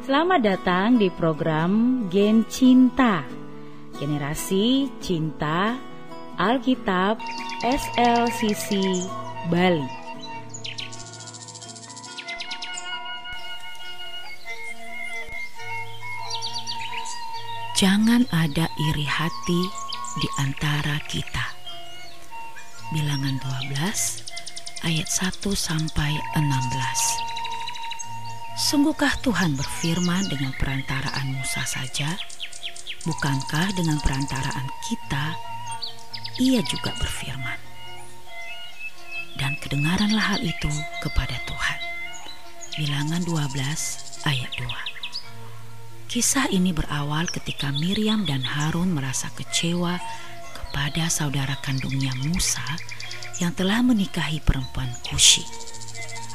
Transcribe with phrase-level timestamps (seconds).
[0.00, 3.20] Selamat datang di program Gen Cinta
[4.00, 5.76] Generasi Cinta
[6.40, 7.20] Alkitab
[7.60, 8.80] SLCC
[9.52, 9.84] Bali
[17.76, 19.62] Jangan ada iri hati
[20.16, 21.44] di antara kita.
[22.92, 23.36] Bilangan
[23.72, 27.39] 12 ayat 1 sampai 16.
[28.70, 32.06] Sungguhkah Tuhan berfirman dengan perantaraan Musa saja?
[33.02, 35.34] Bukankah dengan perantaraan kita
[36.38, 37.58] ia juga berfirman?
[39.34, 40.70] Dan kedengaranlah hal itu
[41.02, 41.80] kepada Tuhan.
[42.78, 43.58] Bilangan 12
[44.30, 44.62] ayat 2.
[46.06, 49.98] Kisah ini berawal ketika Miriam dan Harun merasa kecewa
[50.54, 52.62] kepada saudara kandungnya Musa
[53.42, 55.69] yang telah menikahi perempuan Kushi.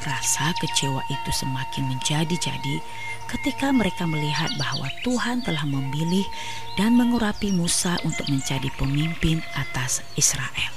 [0.05, 2.77] Rasa kecewa itu semakin menjadi-jadi
[3.25, 6.21] ketika mereka melihat bahwa Tuhan telah memilih
[6.77, 10.69] dan mengurapi Musa untuk menjadi pemimpin atas Israel.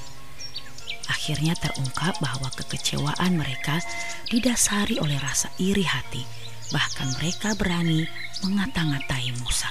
[1.12, 3.84] Akhirnya terungkap bahwa kekecewaan mereka
[4.32, 6.24] didasari oleh rasa iri hati,
[6.72, 8.08] bahkan mereka berani
[8.40, 9.68] mengata-ngatai Musa.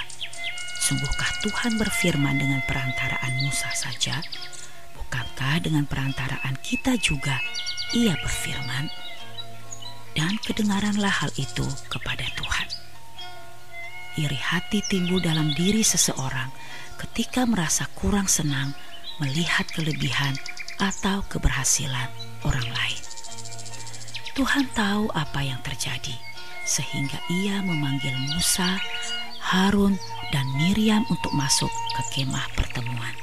[0.85, 4.21] Sungguhkah Tuhan berfirman dengan perantaraan Musa saja?
[4.93, 7.41] Bukankah dengan perantaraan kita juga
[7.97, 9.06] ia berfirman?
[10.17, 12.67] Dan kedengaranlah hal itu kepada Tuhan.
[14.17, 16.49] Iri hati timbul dalam diri seseorang
[16.97, 18.73] ketika merasa kurang senang
[19.21, 20.33] melihat kelebihan
[20.81, 22.09] atau keberhasilan
[22.41, 23.01] orang lain.
[24.33, 26.13] Tuhan tahu apa yang terjadi,
[26.65, 28.81] sehingga Ia memanggil Musa,
[29.41, 29.97] Harun,
[30.33, 33.13] dan Miriam untuk masuk ke kemah pertemuan.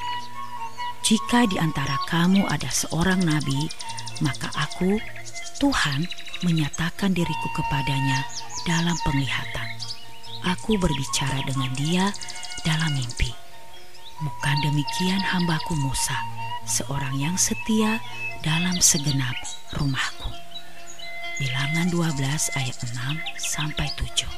[1.06, 3.70] Jika di antara kamu ada seorang nabi,
[4.24, 4.98] maka aku,
[5.62, 6.06] Tuhan,
[6.44, 8.20] menyatakan diriku kepadanya
[8.68, 9.68] dalam penglihatan.
[10.44, 12.12] Aku berbicara dengan dia
[12.68, 13.32] dalam mimpi.
[14.20, 16.16] Bukan demikian hambaku Musa,
[16.68, 17.98] seorang yang setia
[18.44, 19.34] dalam segenap
[19.80, 20.30] rumahku.
[21.40, 22.94] Bilangan 12 ayat 6
[23.40, 24.28] sampai 7.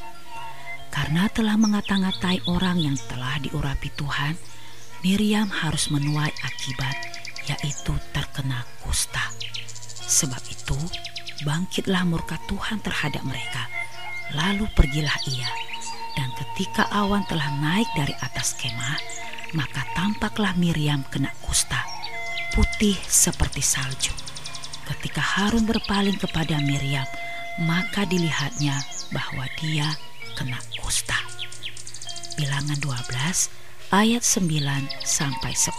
[0.89, 4.39] Karena telah mengata-ngatai orang yang telah diurapi Tuhan,
[5.05, 6.97] Miriam harus menuai akibat
[7.47, 9.23] yaitu terkena kusta.
[10.07, 10.79] Sebab itu,
[11.45, 13.69] bangkitlah murka Tuhan terhadap mereka.
[14.33, 15.51] Lalu pergilah ia,
[16.17, 18.99] dan ketika awan telah naik dari atas kemah,
[19.53, 21.79] maka tampaklah Miriam kena kusta,
[22.57, 24.15] putih seperti salju.
[24.87, 27.07] Ketika Harun berpaling kepada Miriam,
[27.67, 28.79] maka dilihatnya
[29.11, 29.87] bahwa dia
[30.39, 31.19] kena kusta.
[32.39, 33.51] Bilangan 12
[33.91, 35.75] ayat 9 sampai 10.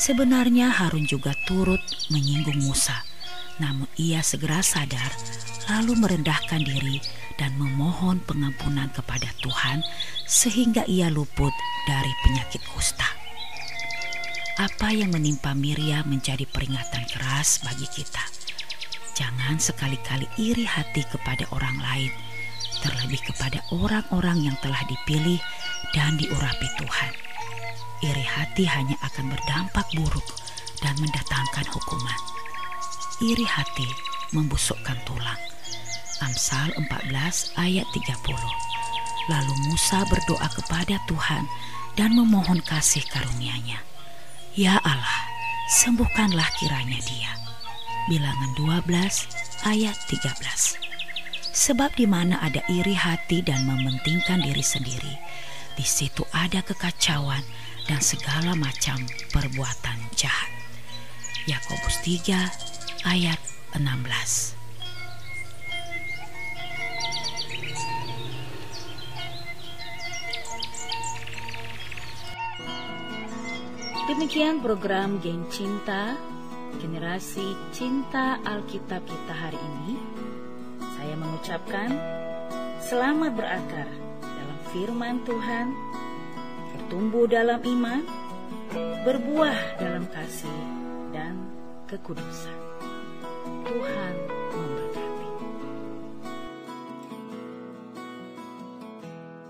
[0.00, 3.09] Sebenarnya Harun juga turut menyinggung Musa
[3.60, 5.12] namun ia segera sadar,
[5.68, 6.98] lalu merendahkan diri
[7.36, 9.84] dan memohon pengampunan kepada Tuhan,
[10.24, 11.52] sehingga ia luput
[11.84, 13.06] dari penyakit kusta.
[14.56, 18.24] Apa yang menimpa Miriam menjadi peringatan keras bagi kita.
[19.16, 22.12] Jangan sekali-kali iri hati kepada orang lain,
[22.80, 25.40] terlebih kepada orang-orang yang telah dipilih
[25.92, 27.12] dan diurapi Tuhan.
[28.00, 30.24] Iri hati hanya akan berdampak buruk
[30.80, 32.20] dan mendatangkan hukuman
[33.20, 33.86] iri hati
[34.32, 35.40] membusukkan tulang.
[36.24, 38.08] Amsal 14 ayat 30.
[39.28, 41.44] Lalu Musa berdoa kepada Tuhan
[41.96, 43.80] dan memohon kasih karunia-Nya.
[44.56, 45.20] Ya Allah,
[45.68, 47.32] sembuhkanlah kiranya dia.
[48.08, 48.88] Bilangan 12
[49.68, 50.80] ayat 13.
[51.52, 55.14] Sebab di mana ada iri hati dan mementingkan diri sendiri,
[55.76, 57.44] di situ ada kekacauan
[57.84, 58.96] dan segala macam
[59.34, 60.50] perbuatan jahat.
[61.48, 63.40] Yakobus 3 ayat
[63.76, 64.56] 16.
[74.10, 76.18] Demikian program Geng Cinta,
[76.82, 79.96] generasi cinta Alkitab kita hari ini.
[80.98, 81.88] Saya mengucapkan
[82.84, 83.88] selamat berakar
[84.20, 85.72] dalam firman Tuhan,
[86.74, 88.02] bertumbuh dalam iman,
[89.06, 90.60] berbuah dalam kasih,
[91.14, 91.38] dan
[91.88, 92.69] kekudusan.
[93.64, 94.14] 呼喊
[94.52, 94.79] 我们